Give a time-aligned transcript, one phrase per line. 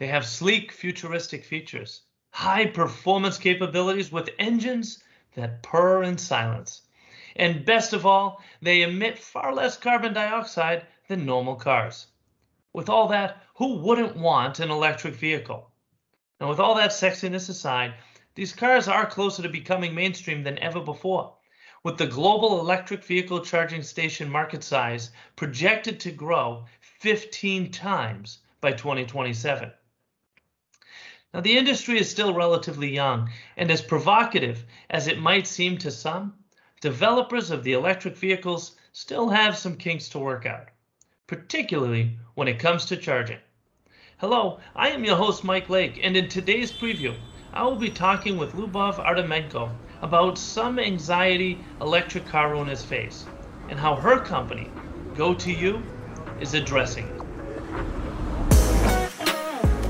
[0.00, 6.80] They have sleek, futuristic features, high performance capabilities with engines that purr in silence.
[7.36, 12.06] And best of all, they emit far less carbon dioxide than normal cars.
[12.72, 15.70] With all that, who wouldn't want an electric vehicle?
[16.40, 17.92] Now, with all that sexiness aside,
[18.34, 21.36] these cars are closer to becoming mainstream than ever before,
[21.82, 28.72] with the global electric vehicle charging station market size projected to grow 15 times by
[28.72, 29.70] 2027.
[31.32, 35.90] Now, the industry is still relatively young, and as provocative as it might seem to
[35.92, 36.34] some,
[36.80, 40.70] developers of the electric vehicles still have some kinks to work out,
[41.28, 43.38] particularly when it comes to charging.
[44.18, 47.14] Hello, I am your host, Mike Lake, and in today's preview,
[47.52, 49.70] I will be talking with Lubov Artemenko
[50.02, 53.24] about some anxiety electric car owners face
[53.68, 54.68] and how her company,
[55.14, 55.80] Go2U,
[56.40, 57.20] is addressing it.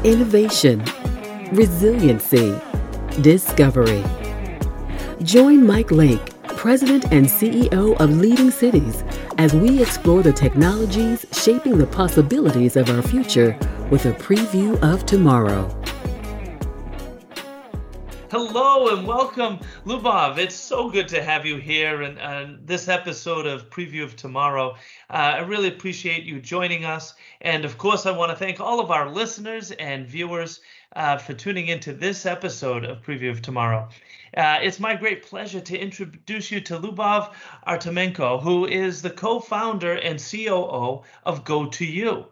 [0.05, 0.83] Innovation,
[1.53, 2.57] resiliency,
[3.23, 4.05] discovery.
[5.23, 9.02] Join Mike Lake President and CEO of Leading Cities,
[9.38, 13.59] as we explore the technologies shaping the possibilities of our future
[13.91, 15.69] with a preview of tomorrow.
[18.30, 20.39] Hello and welcome, Lubov.
[20.39, 24.77] It's so good to have you here and this episode of Preview of Tomorrow.
[25.09, 27.15] Uh, I really appreciate you joining us.
[27.41, 30.61] And of course, I want to thank all of our listeners and viewers
[30.96, 33.88] uh, for tuning into this episode of Preview of Tomorrow.
[34.37, 37.33] Uh, it's my great pleasure to introduce you to Lubov
[37.66, 42.27] Artemenko, who is the co-founder and COO of Go2U.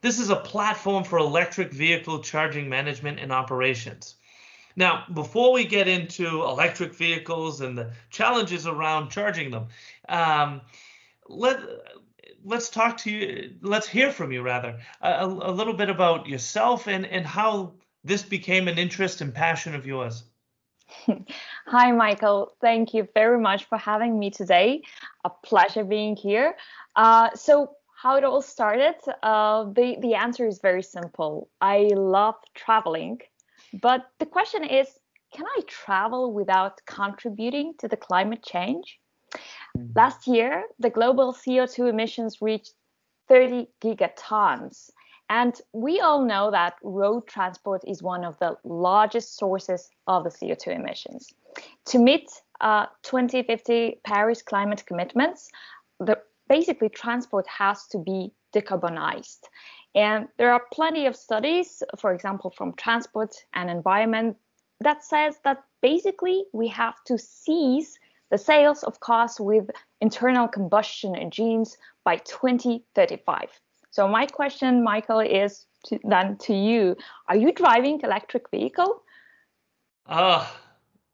[0.00, 4.16] This is a platform for electric vehicle charging management and operations.
[4.76, 9.68] Now, before we get into electric vehicles and the challenges around charging them,
[10.08, 10.60] um,
[11.28, 11.60] let
[12.44, 13.54] let's talk to you.
[13.62, 18.22] Let's hear from you rather a, a little bit about yourself and and how this
[18.22, 20.24] became an interest and passion of yours.
[21.66, 22.52] Hi, Michael.
[22.60, 24.82] Thank you very much for having me today.
[25.24, 26.56] A pleasure being here.
[26.94, 28.96] Uh, so, how it all started?
[29.22, 31.48] Uh, the the answer is very simple.
[31.60, 33.20] I love traveling,
[33.72, 34.86] but the question is,
[35.32, 39.00] can I travel without contributing to the climate change?
[39.76, 39.92] Mm-hmm.
[39.96, 42.74] Last year, the global CO2 emissions reached
[43.28, 44.90] 30 gigatons.
[45.30, 50.30] And we all know that road transport is one of the largest sources of the
[50.30, 51.32] CO2 emissions.
[51.86, 52.30] To meet
[52.60, 55.50] uh, 2050 Paris climate commitments,
[55.98, 56.18] the,
[56.48, 59.40] basically transport has to be decarbonized.
[59.94, 64.36] And there are plenty of studies, for example, from transport and environment,
[64.80, 67.98] that says that basically we have to cease
[68.30, 69.70] the sales of cars with
[70.00, 73.48] internal combustion engines by 2035.
[73.94, 76.96] So my question, Michael, is to, then to you:
[77.28, 79.04] Are you driving electric vehicle?
[80.08, 80.58] Ah, uh,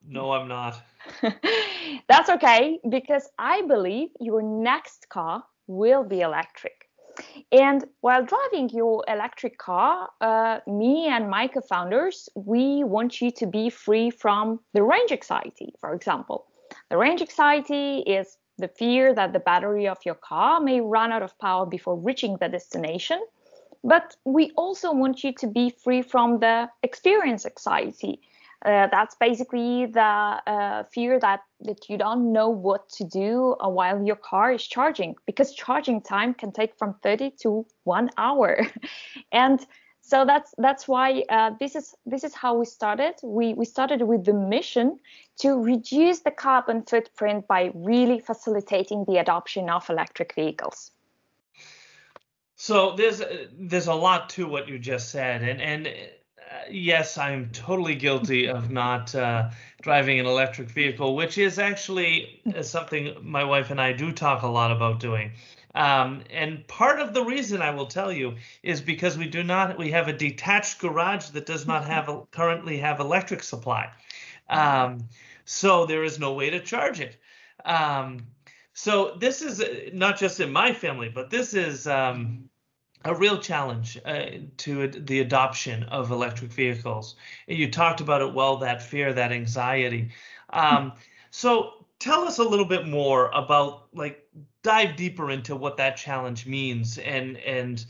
[0.02, 0.80] no, I'm not.
[2.08, 6.88] That's okay because I believe your next car will be electric.
[7.52, 13.46] And while driving your electric car, uh, me and my co-founders, we want you to
[13.46, 16.46] be free from the range anxiety, for example.
[16.88, 21.22] The range anxiety is the fear that the battery of your car may run out
[21.22, 23.20] of power before reaching the destination.
[23.82, 28.20] But we also want you to be free from the experience anxiety.
[28.62, 34.04] Uh, that's basically the uh, fear that, that you don't know what to do while
[34.04, 38.66] your car is charging because charging time can take from 30 to one hour.
[39.32, 39.64] and
[40.10, 43.14] so that's that's why uh, this is this is how we started.
[43.22, 44.98] We we started with the mission
[45.38, 50.90] to reduce the carbon footprint by really facilitating the adoption of electric vehicles.
[52.56, 53.22] So there's
[53.52, 58.48] there's a lot to what you just said, and and uh, yes, I'm totally guilty
[58.56, 59.50] of not uh,
[59.80, 64.48] driving an electric vehicle, which is actually something my wife and I do talk a
[64.48, 65.32] lot about doing.
[65.74, 69.78] Um, and part of the reason I will tell you is because we do not
[69.78, 73.90] we have a detached garage that does not have a, currently have electric supply.
[74.48, 75.08] Um,
[75.44, 77.16] so there is no way to charge it.
[77.64, 78.26] Um,
[78.72, 82.48] so this is uh, not just in my family, but this is um,
[83.04, 84.26] a real challenge uh,
[84.58, 87.14] to the adoption of electric vehicles.
[87.46, 90.10] You talked about it well, that fear, that anxiety.
[90.50, 90.92] Um,
[91.30, 94.26] so tell us a little bit more about like
[94.62, 97.84] dive deeper into what that challenge means and and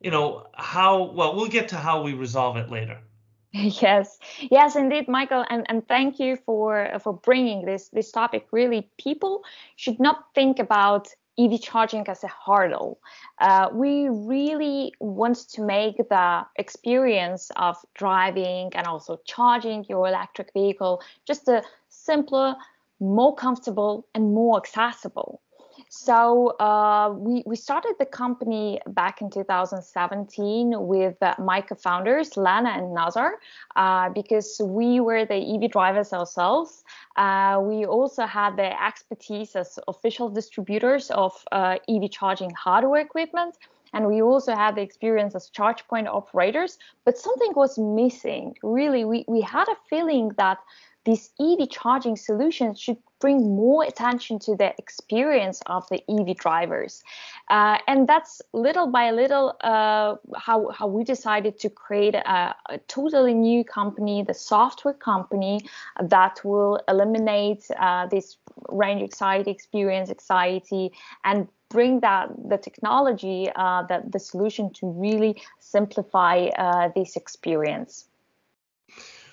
[0.00, 2.98] you know how well we'll get to how we resolve it later.
[3.52, 4.18] Yes.
[4.50, 8.46] Yes indeed michael and and thank you for for bringing this this topic.
[8.52, 9.42] Really people
[9.76, 11.08] should not think about
[11.38, 12.98] EV charging as a hurdle.
[13.38, 20.52] Uh, we really want to make the experience of driving and also charging your electric
[20.54, 22.56] vehicle just a simpler,
[23.00, 25.40] more comfortable, and more accessible.
[25.88, 32.70] So uh, we, we started the company back in 2017 with uh, my co-founders, Lana
[32.70, 33.38] and Nazar,
[33.76, 36.84] uh, because we were the EV drivers ourselves.
[37.16, 43.56] Uh, we also had the expertise as official distributors of uh, EV charging hardware equipment.
[43.92, 48.54] And we also had the experience as charge point operators, but something was missing.
[48.62, 50.58] Really, we, we had a feeling that
[51.06, 57.02] these EV charging solutions should bring more attention to the experience of the EV drivers.
[57.48, 62.78] Uh, and that's little by little uh, how, how we decided to create a, a,
[62.88, 65.60] totally new company, the software company
[66.02, 68.36] that will eliminate uh, this
[68.68, 70.92] range anxiety, experience anxiety,
[71.24, 78.08] and bring that the technology, uh, that the solution to really simplify uh, this experience.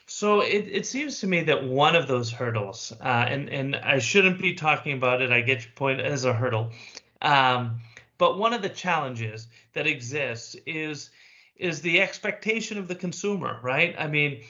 [0.05, 3.99] So it, it seems to me that one of those hurdles, uh, and and I
[3.99, 5.31] shouldn't be talking about it.
[5.31, 6.71] I get your point as a hurdle,
[7.21, 7.79] um,
[8.17, 11.09] but one of the challenges that exists is
[11.55, 13.95] is the expectation of the consumer, right?
[13.97, 14.43] I mean.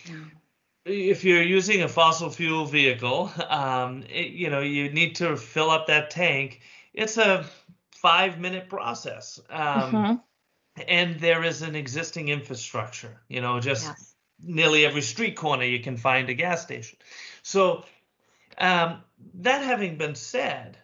[0.85, 5.69] If you're using a fossil fuel vehicle, um, it, you know you need to fill
[5.69, 6.59] up that tank.
[6.94, 7.45] It's a
[7.91, 10.81] five minute process, um, mm-hmm.
[10.85, 13.21] and there is an existing infrastructure.
[13.29, 16.97] You know, just yes nearly every street corner you can find a gas station.
[17.41, 17.85] So,
[18.57, 19.01] um,
[19.35, 20.77] that having been said,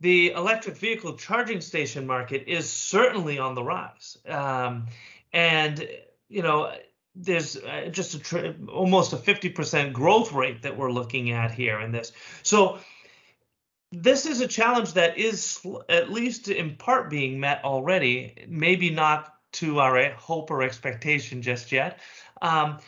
[0.00, 4.16] the electric vehicle charging station market is certainly on the rise.
[4.26, 4.86] Um,
[5.32, 5.86] and,
[6.28, 6.72] you know,
[7.14, 11.80] there's uh, just a tr- almost a 50% growth rate that we're looking at here
[11.80, 12.12] in this.
[12.42, 12.78] So,
[13.92, 19.34] this is a challenge that is at least in part being met already, maybe not
[19.52, 21.98] to our hope or expectation just yet.
[22.42, 22.78] Um,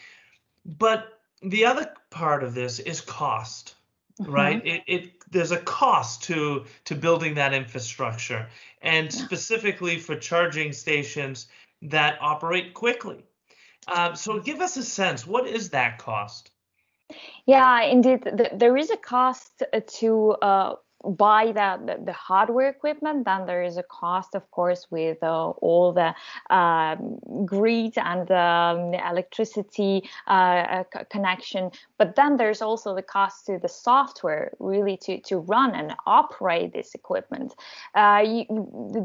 [0.64, 3.74] but the other part of this is cost,
[4.20, 4.32] mm-hmm.
[4.32, 4.66] right?
[4.66, 8.48] It, it there's a cost to to building that infrastructure,
[8.82, 9.24] and yeah.
[9.24, 11.46] specifically for charging stations
[11.82, 13.24] that operate quickly.
[13.92, 15.26] Um, so give us a sense.
[15.26, 16.50] What is that cost?
[17.46, 18.22] Yeah, indeed,
[18.54, 19.62] there is a cost
[19.98, 25.22] to uh, buy the, the, hardware equipment then there is a cost of course with
[25.22, 26.14] uh, all the
[26.54, 31.70] um, grid and um, electricity uh, connection.
[31.98, 36.72] But then there's also the cost to the software really to, to run and operate
[36.72, 37.54] this equipment.
[37.94, 38.44] Uh, you,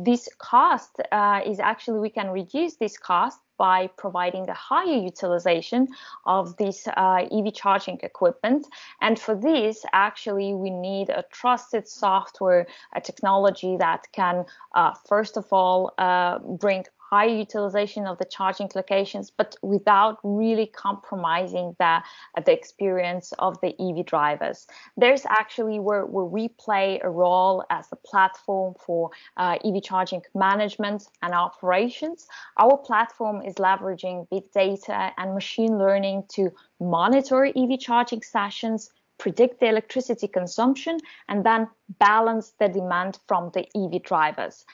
[0.04, 5.88] this cost uh, is actually we can reduce this cost by providing the higher utilization
[6.26, 8.68] of this uh, EV charging equipment.
[9.02, 15.38] And for this, actually, we need a trusted software a technology that can, uh, first
[15.38, 22.02] of all, uh, bring high utilization of the charging locations, but without really compromising the,
[22.46, 24.68] the experience of the EV drivers.
[24.98, 30.22] There's actually where, where we play a role as a platform for uh, EV charging
[30.36, 32.28] management and operations.
[32.58, 39.60] Our platform is leveraging big data and machine learning to monitor EV charging sessions, predict
[39.60, 41.68] the electricity consumption, and then
[42.00, 44.66] balance the demand from the EV drivers.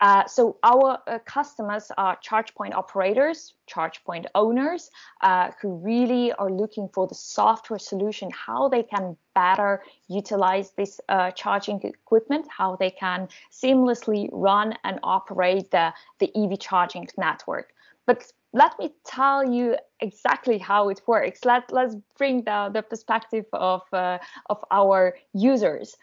[0.00, 4.90] Uh, so our uh, customers are charge point operators, charge point owners
[5.20, 11.00] uh, who really are looking for the software solution, how they can better utilize this
[11.08, 17.72] uh, charging equipment, how they can seamlessly run and operate the, the EV charging network.
[18.06, 21.44] But let me tell you exactly how it works.
[21.44, 24.18] Let, let's bring the, the perspective of, uh,
[24.50, 25.96] of our users.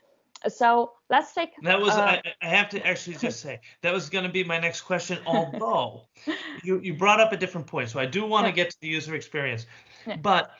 [0.47, 1.49] So let's take.
[1.63, 4.43] That was, uh, I, I, have to actually just say, that was going to be
[4.43, 6.03] my next question, although
[6.63, 7.89] you, you brought up a different point.
[7.89, 9.65] So I do want to get to the user experience.
[10.21, 10.51] But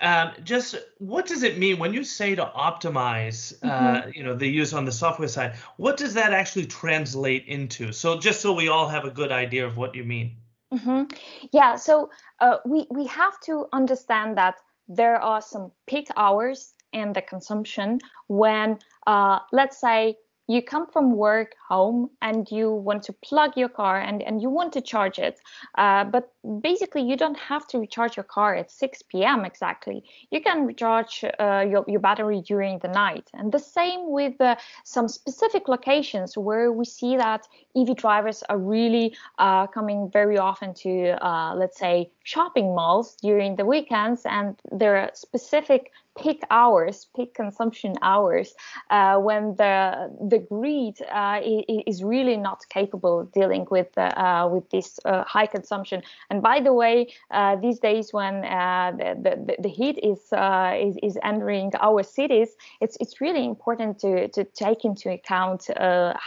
[0.00, 4.10] um, just what does it mean when you say to optimize, uh, mm-hmm.
[4.14, 5.56] you know, the use on the software side?
[5.76, 7.92] What does that actually translate into?
[7.92, 10.36] So just so we all have a good idea of what you mean.
[10.72, 11.04] Mm-hmm.
[11.52, 12.10] Yeah, so
[12.40, 14.56] uh, we we have to understand that
[14.86, 17.98] there are some peak hours in the consumption
[18.28, 20.16] when, uh, let's say,
[20.48, 24.48] you come from work home and you want to plug your car and, and you
[24.48, 25.38] want to charge it.
[25.76, 30.02] Uh, but basically you don't have to recharge your car at 6 p.m exactly.
[30.30, 33.30] You can recharge uh, your, your battery during the night.
[33.34, 38.58] And the same with uh, some specific locations where we see that ev drivers are
[38.58, 44.56] really uh, coming very often to uh, let's say shopping malls during the weekends and
[44.72, 48.54] there are specific peak hours, peak consumption hours,
[48.90, 51.40] uh, when the the grid uh,
[51.86, 56.02] is really not capable of dealing with uh, with this uh, high consumption.
[56.30, 60.96] And by the way, uh, these days when uh, the, the, the heat is, is,
[61.02, 65.68] is entering our cities, it's it's really important to to take into account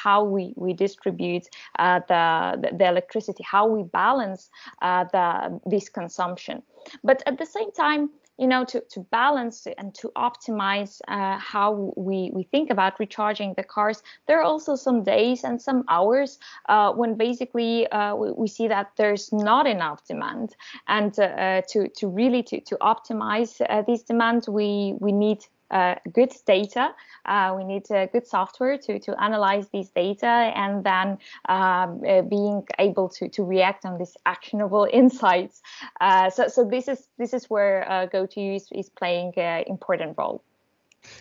[0.03, 4.50] how we we distribute the, the electricity, how we balance
[4.81, 6.63] the this consumption.
[7.03, 8.10] But at the same time,
[8.41, 13.53] you know, to, to balance and to optimize uh, how we, we think about recharging
[13.55, 18.31] the cars, there are also some days and some hours uh, when basically uh, we,
[18.31, 20.55] we, see that there's not enough demand.
[20.88, 25.96] And uh, to, to really to, to optimize uh, these demands, we, we need uh,
[26.13, 26.94] good data.
[27.25, 31.18] Uh, we need uh, good software to, to analyze these data and then
[31.50, 35.62] um, uh, being able to, to react on these actionable insights.
[36.00, 40.44] Uh, so, so this is this is where Go2U is, is playing an important role.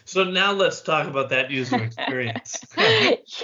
[0.04, 2.60] So now let's talk about that user experience.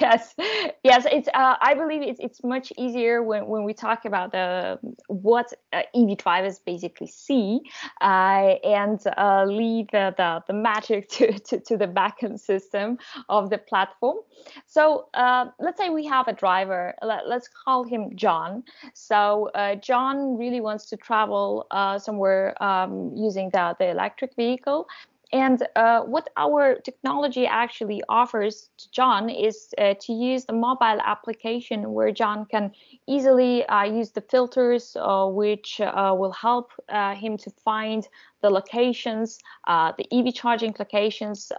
[0.00, 0.35] yes,
[0.83, 1.07] yes.
[1.11, 4.78] It's uh, I believe it's it's much easier when, when we talk about the
[5.09, 7.61] what uh, EV drivers basically see
[8.00, 13.50] uh, and uh, leave the, the, the magic to, to, to the backend system of
[13.50, 14.19] the platform.
[14.66, 16.95] So uh, let's say we have a driver.
[17.02, 18.62] Let, us call him John.
[18.95, 21.66] So uh, John really wants to travel
[21.99, 24.87] somewhere um, using the the electric vehicle
[25.33, 31.00] and uh, what our technology actually offers to John is uh, to use the mobile
[31.04, 32.71] application where John can
[33.09, 38.06] easily uh, use the filters, uh, which uh, will help uh, him to find
[38.42, 41.50] the locations, the EV charging locations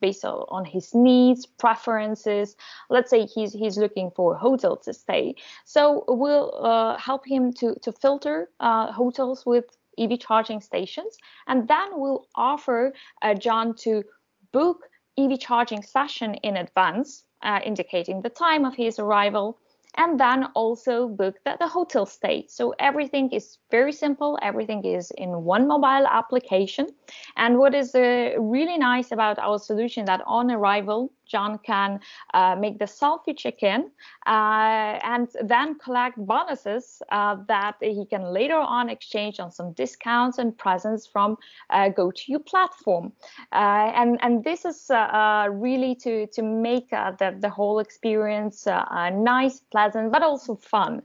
[0.00, 2.56] based on his needs, preferences.
[2.90, 7.74] Let's say he's he's looking for a hotel to stay, so we'll help him to
[7.82, 9.64] to filter hotels with
[9.98, 11.16] EV charging stations,
[11.46, 12.92] and then we'll offer
[13.22, 14.02] uh, John to
[14.52, 19.58] book EV charging session in advance, uh, indicating the time of his arrival,
[19.96, 22.46] and then also book the, the hotel stay.
[22.48, 24.38] So everything is very simple.
[24.40, 26.86] Everything is in one mobile application.
[27.36, 32.00] And what is uh, really nice about our solution that on arrival, John can
[32.34, 33.90] uh, make the selfie check-in
[34.26, 40.38] uh, and then collect bonuses uh, that he can later on exchange on some discounts
[40.38, 41.36] and presents from
[41.70, 43.12] uh, Go2U platform.
[43.52, 50.22] And and this is really to to make the the whole experience nice, pleasant, but
[50.22, 51.02] also fun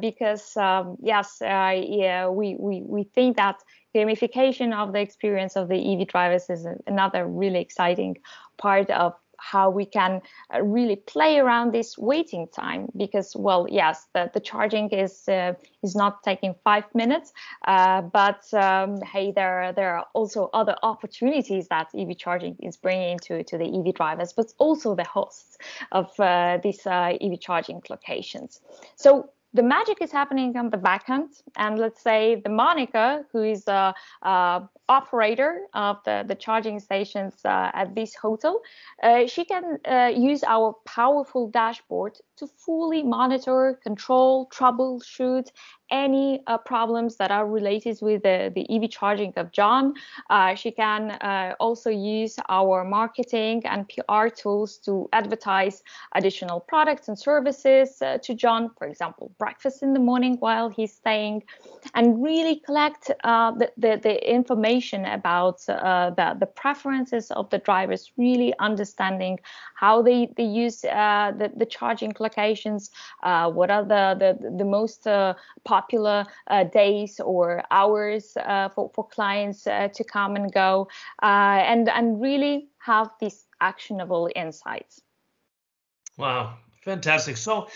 [0.00, 3.62] because um, yes, yeah, we we we think that
[3.94, 8.16] gamification of the experience of the EV drivers is another really exciting
[8.58, 10.20] part of how we can
[10.54, 15.52] uh, really play around this waiting time because well yes the, the charging is uh,
[15.82, 17.32] is not taking five minutes
[17.66, 23.18] uh, but um, hey there there are also other opportunities that ev charging is bringing
[23.18, 25.56] to to the ev drivers but also the hosts
[25.92, 28.60] of uh, these uh, ev charging locations.
[28.96, 31.30] So the magic is happening on the back end.
[31.56, 37.34] And let's say the Monica, who is a, a operator of the, the charging stations
[37.44, 38.60] uh, at this hotel,
[39.02, 45.48] uh, she can uh, use our powerful dashboard to fully monitor, control, troubleshoot
[45.90, 49.94] any uh, problems that are related with the, the EV charging of John.
[50.28, 55.82] Uh, she can uh, also use our marketing and PR tools to advertise
[56.14, 60.92] additional products and services uh, to John, for example, breakfast in the morning while he's
[60.92, 61.42] staying,
[61.94, 67.58] and really collect uh, the, the, the, information about uh, the, the preferences of the
[67.58, 69.38] drivers, really understanding
[69.74, 72.90] how they, they use the, the charging locations,
[73.22, 75.06] what are the, the, the most
[75.64, 80.88] popular popular uh, days or hours uh, for, for clients uh, to come and go
[81.22, 85.02] and, and really have these actionable insights.
[86.16, 87.36] Wow, fantastic.
[87.36, 87.68] So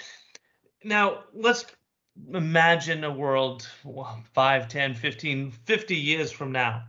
[0.84, 1.64] now let's
[2.32, 3.68] imagine a world
[4.34, 6.84] 5, 10, 15, 50 years from now.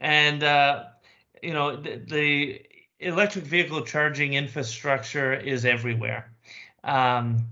[0.00, 0.84] And, uh,
[1.42, 2.62] you know, the, the,
[3.00, 6.32] electric vehicle charging infrastructure is everywhere.
[6.84, 7.48] Um,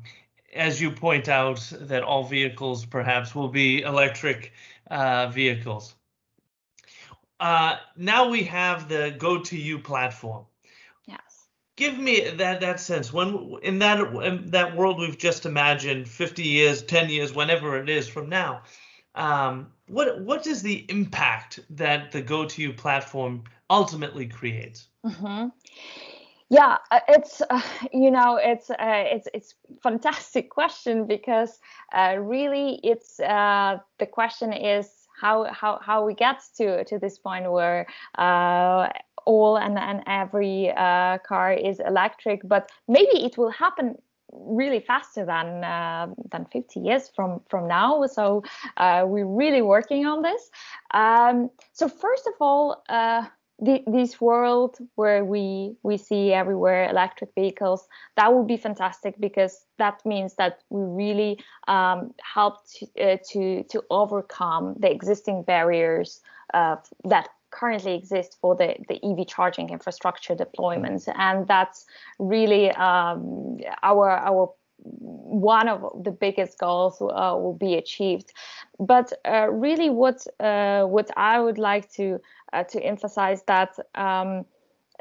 [0.52, 4.52] as you point out, that all vehicles perhaps will be electric
[4.90, 5.94] uh, vehicles.
[7.40, 10.44] Uh, now we have the Go2U platform.
[11.06, 11.48] Yes.
[11.76, 16.42] Give me that that sense when in that in that world we've just imagined, 50
[16.42, 18.62] years, 10 years, whenever it is from now.
[19.14, 24.88] Um, what what is the impact that the Go2U platform ultimately creates?
[25.04, 25.48] Mm-hmm
[26.52, 28.76] yeah uh, it's uh, you know it's uh,
[29.14, 31.58] it's it's fantastic question because
[31.94, 34.86] uh, really it's uh, the question is
[35.18, 37.86] how how how we get to to this point where
[38.18, 38.88] uh,
[39.24, 40.72] all and and every
[41.26, 43.96] car is electric, but maybe it will happen
[44.32, 48.04] really faster than uh, than 50 years from from now.
[48.06, 48.42] So
[48.76, 50.50] uh, we're really working on this.
[50.92, 53.24] Um, so first of all, uh,
[53.62, 59.64] the, this world where we we see everywhere electric vehicles, that would be fantastic because
[59.78, 61.38] that means that we really
[61.68, 66.20] um, help to, uh, to to overcome the existing barriers
[66.54, 71.06] uh, that currently exist for the, the EV charging infrastructure deployments.
[71.16, 71.84] And that's
[72.18, 74.54] really um, our, our
[74.84, 78.32] one of the biggest goals uh, will be achieved.
[78.80, 82.20] But uh, really, what uh, what I would like to
[82.64, 84.44] to emphasize that um,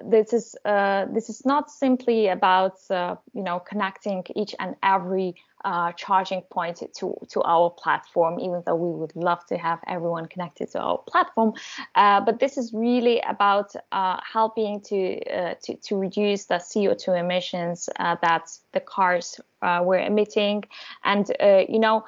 [0.05, 5.35] this is uh, this is not simply about uh, you know connecting each and every
[5.63, 10.27] uh, charging point to to our platform, even though we would love to have everyone
[10.27, 11.53] connected to our platform.
[11.95, 17.19] Uh, but this is really about uh, helping to, uh, to to reduce the CO2
[17.19, 20.63] emissions that the cars were emitting,
[21.03, 21.31] and
[21.69, 22.03] you know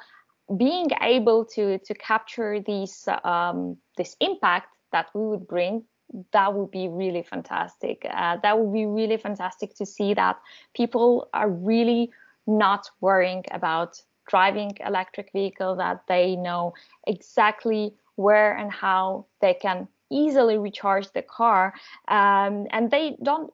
[0.56, 5.84] being able to to capture these um, this impact that we would bring
[6.32, 8.06] that would be really fantastic.
[8.08, 10.36] Uh, that would be really fantastic to see that
[10.74, 12.10] people are really
[12.46, 16.72] not worrying about driving electric vehicle that they know
[17.06, 21.74] exactly where and how they can easily recharge the car
[22.08, 23.52] um, and they don't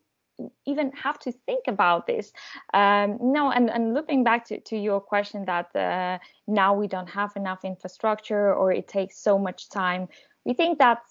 [0.67, 2.33] even have to think about this
[2.75, 7.09] um, no and, and looking back to, to your question that uh, now we don't
[7.09, 10.09] have enough infrastructure or it takes so much time
[10.45, 11.03] we think that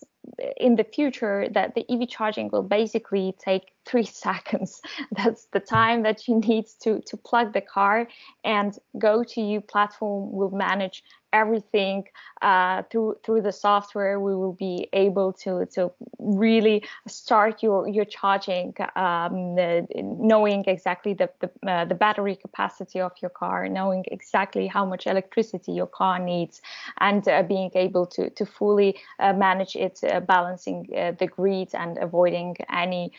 [0.57, 4.81] in the future that the EV charging will basically take three seconds.
[5.11, 8.07] That's the time that you need to, to plug the car
[8.43, 12.05] and Go2U platform will manage everything
[12.41, 14.19] uh, through through the software.
[14.19, 19.55] We will be able to to really start your your charging, um,
[19.95, 25.07] knowing exactly the the, uh, the battery capacity of your car, knowing exactly how much
[25.07, 26.61] electricity your car needs,
[26.99, 31.69] and uh, being able to to fully uh, manage it, uh, balancing uh, the grid
[31.73, 33.11] and avoiding any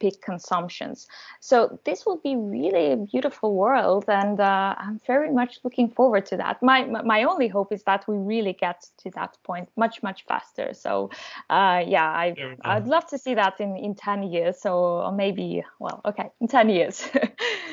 [0.00, 1.06] peak consumptions.
[1.40, 6.36] So this will be really a beautiful world, and I'm very much looking forward to
[6.36, 6.62] that.
[6.62, 10.24] My, my my only hope is that we really get to that point much much
[10.26, 10.74] faster.
[10.74, 11.10] So
[11.50, 14.60] uh, yeah, I I'd love to see that in in ten years.
[14.60, 14.72] So
[15.06, 17.08] or maybe well, okay, in ten years.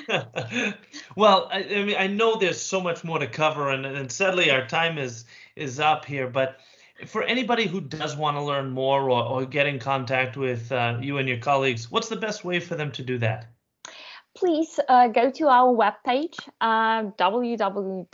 [1.15, 4.51] well, I, I, mean, I know there's so much more to cover, and, and sadly
[4.51, 5.25] our time is
[5.55, 6.59] is up here, but
[7.05, 10.97] for anybody who does want to learn more or, or get in contact with uh,
[11.01, 13.47] you and your colleagues, what's the best way for them to do that?
[14.37, 18.05] Please uh, go to our webpage, uh, www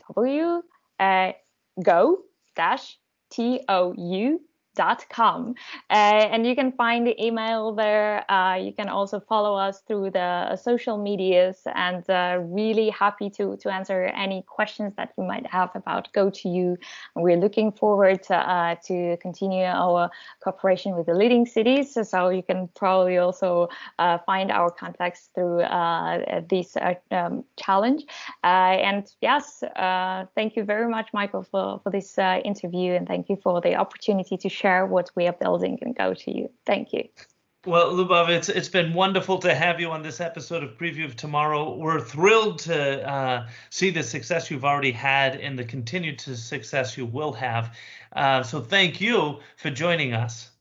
[4.79, 5.55] uh, go com.
[5.89, 5.93] Uh,
[6.33, 8.29] and you can find the email there.
[8.31, 13.29] Uh, you can also follow us through the uh, social medias and uh, really happy
[13.29, 16.77] to, to answer any questions that you might have about Go2U.
[17.15, 20.09] We're looking forward to, uh, to continue our
[20.43, 21.97] cooperation with the leading cities.
[22.09, 25.63] So you can probably also uh, find our contacts through
[26.49, 26.77] this
[27.11, 28.03] um, challenge.
[28.43, 29.63] and yes,
[30.35, 32.93] thank you very much, Michael, for, for this interview.
[32.93, 36.49] And thank you for the opportunity to share share what we are building and Go2U.
[36.65, 37.03] Thank you.
[37.67, 41.15] Well, Lubov, it's it's been wonderful to have you on this episode of Preview of
[41.15, 41.75] Tomorrow.
[41.75, 47.05] We're thrilled to uh, see the success you've already had and the continued success you
[47.07, 47.75] will have.
[48.15, 50.51] Uh, so thank you for joining us.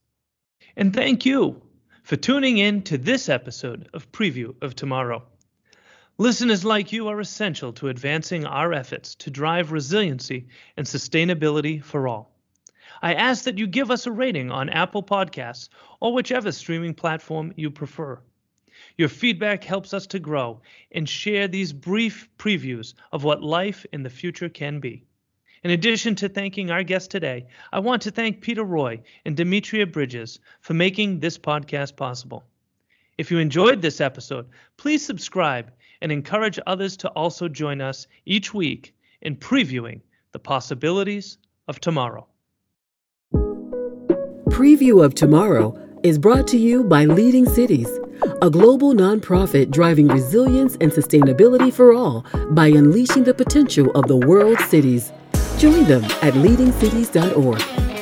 [0.76, 1.60] And thank you
[2.02, 5.22] for tuning in to this episode of Preview of Tomorrow.
[6.16, 12.08] Listeners like you are essential to advancing our efforts to drive resiliency and sustainability for
[12.08, 12.33] all.
[13.02, 15.68] I ask that you give us a rating on Apple Podcasts
[16.00, 18.20] or whichever streaming platform you prefer.
[18.96, 20.60] Your feedback helps us to grow
[20.92, 25.04] and share these brief previews of what life in the future can be.
[25.62, 29.86] In addition to thanking our guest today, I want to thank Peter Roy and Demetria
[29.86, 32.44] Bridges for making this podcast possible.
[33.16, 38.52] If you enjoyed this episode, please subscribe and encourage others to also join us each
[38.52, 40.02] week in previewing
[40.32, 42.26] the possibilities of tomorrow.
[44.54, 47.88] Preview of Tomorrow is brought to you by Leading Cities,
[48.40, 54.16] a global nonprofit driving resilience and sustainability for all by unleashing the potential of the
[54.16, 55.10] world's cities.
[55.58, 57.93] Join them at leadingcities.org.